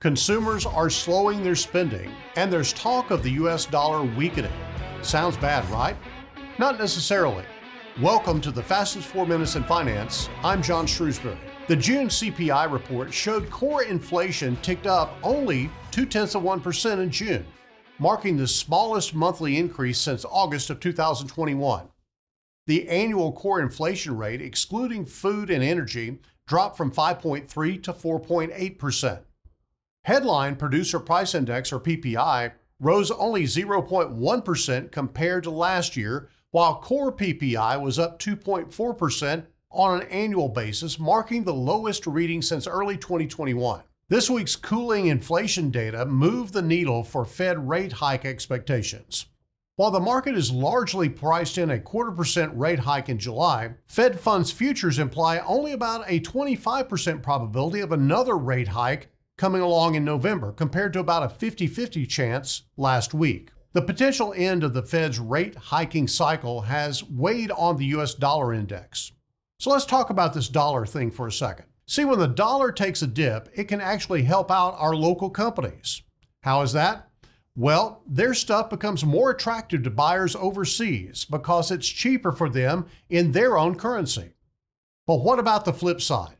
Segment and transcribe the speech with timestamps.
[0.00, 4.50] Consumers are slowing their spending, and there's talk of the US dollar weakening.
[5.02, 5.94] Sounds bad, right?
[6.58, 7.44] Not necessarily.
[8.00, 10.30] Welcome to the fastest four minutes in finance.
[10.42, 11.36] I'm John Shrewsbury.
[11.68, 17.10] The June CPI report showed core inflation ticked up only two tenths of 1% in
[17.10, 17.44] June,
[17.98, 21.86] marking the smallest monthly increase since August of 2021.
[22.66, 29.20] The annual core inflation rate, excluding food and energy, dropped from 5.3 to 4.8%.
[30.04, 37.12] Headline Producer Price Index, or PPI, rose only 0.1% compared to last year, while core
[37.12, 43.82] PPI was up 2.4% on an annual basis, marking the lowest reading since early 2021.
[44.08, 49.26] This week's cooling inflation data moved the needle for Fed rate hike expectations.
[49.76, 54.18] While the market is largely priced in a quarter percent rate hike in July, Fed
[54.18, 60.04] funds futures imply only about a 25% probability of another rate hike coming along in
[60.04, 63.48] November, compared to about a 50 50 chance last week.
[63.72, 68.52] The potential end of the Fed's rate hiking cycle has weighed on the US dollar
[68.52, 69.12] index.
[69.58, 71.64] So let's talk about this dollar thing for a second.
[71.86, 76.02] See, when the dollar takes a dip, it can actually help out our local companies.
[76.42, 77.08] How is that?
[77.56, 83.32] Well, their stuff becomes more attractive to buyers overseas because it's cheaper for them in
[83.32, 84.34] their own currency.
[85.06, 86.36] But what about the flip side?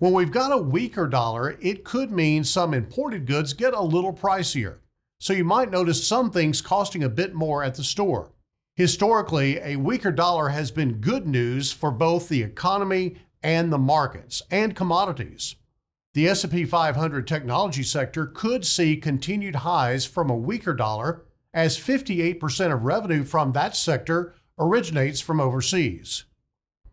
[0.00, 4.12] When we've got a weaker dollar, it could mean some imported goods get a little
[4.12, 4.76] pricier.
[5.18, 8.30] So you might notice some things costing a bit more at the store.
[8.76, 14.40] Historically, a weaker dollar has been good news for both the economy and the markets
[14.52, 15.56] and commodities.
[16.14, 22.72] The S&P 500 technology sector could see continued highs from a weaker dollar as 58%
[22.72, 26.22] of revenue from that sector originates from overseas.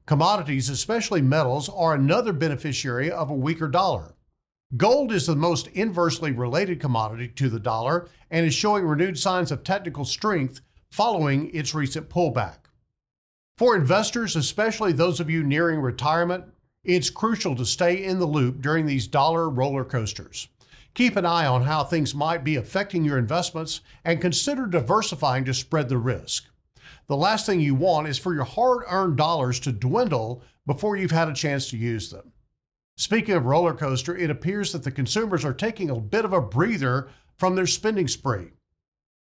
[0.05, 4.13] Commodities, especially metals, are another beneficiary of a weaker dollar.
[4.77, 9.51] Gold is the most inversely related commodity to the dollar and is showing renewed signs
[9.51, 10.61] of technical strength
[10.91, 12.69] following its recent pullback.
[13.57, 16.45] For investors, especially those of you nearing retirement,
[16.83, 20.49] it's crucial to stay in the loop during these dollar roller coasters.
[20.93, 25.53] Keep an eye on how things might be affecting your investments and consider diversifying to
[25.53, 26.45] spread the risk.
[27.07, 31.11] The last thing you want is for your hard earned dollars to dwindle before you've
[31.11, 32.31] had a chance to use them.
[32.97, 36.41] Speaking of roller coaster, it appears that the consumers are taking a bit of a
[36.41, 38.51] breather from their spending spree.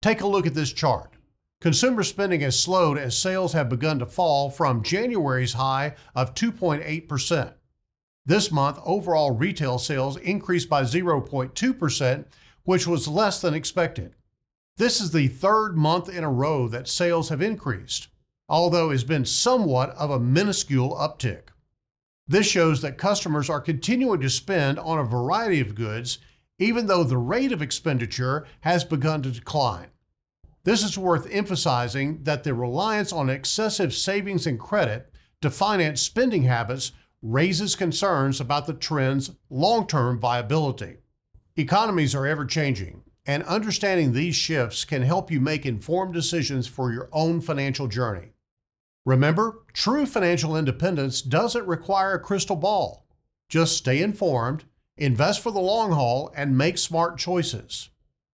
[0.01, 1.13] Take a look at this chart.
[1.59, 7.53] Consumer spending has slowed as sales have begun to fall from January's high of 2.8%.
[8.25, 12.25] This month, overall retail sales increased by 0.2%,
[12.63, 14.13] which was less than expected.
[14.77, 18.07] This is the third month in a row that sales have increased,
[18.49, 21.49] although it has been somewhat of a minuscule uptick.
[22.27, 26.17] This shows that customers are continuing to spend on a variety of goods,
[26.57, 29.89] even though the rate of expenditure has begun to decline.
[30.63, 36.43] This is worth emphasizing that the reliance on excessive savings and credit to finance spending
[36.43, 40.97] habits raises concerns about the trend's long term viability.
[41.57, 46.91] Economies are ever changing, and understanding these shifts can help you make informed decisions for
[46.91, 48.33] your own financial journey.
[49.05, 53.05] Remember, true financial independence doesn't require a crystal ball.
[53.49, 54.63] Just stay informed,
[54.97, 57.89] invest for the long haul, and make smart choices.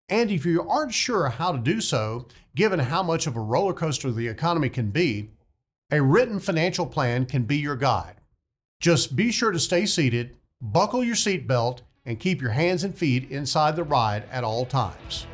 [0.08, 3.72] And if you aren't sure how to do so, given how much of a roller
[3.72, 5.30] coaster the economy can be,
[5.91, 8.16] a written financial plan can be your guide.
[8.80, 13.30] Just be sure to stay seated, buckle your seatbelt, and keep your hands and feet
[13.30, 15.26] inside the ride at all times.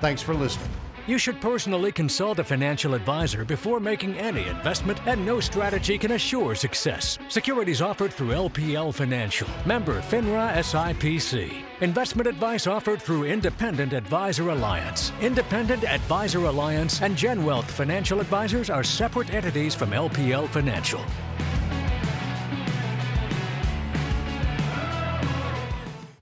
[0.00, 0.70] Thanks for listening.
[1.08, 6.12] You should personally consult a financial advisor before making any investment, and no strategy can
[6.12, 7.18] assure success.
[7.30, 11.62] Securities offered through LPL Financial, member FINRA SIPC.
[11.80, 15.12] Investment advice offered through Independent Advisor Alliance.
[15.22, 21.00] Independent Advisor Alliance and GenWealth Financial Advisors are separate entities from LPL Financial.